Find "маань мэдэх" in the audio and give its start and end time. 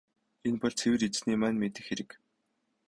1.39-1.83